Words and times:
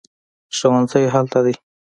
ښوونځی 0.57 1.05
هلته 1.13 1.39
دی 1.45 1.55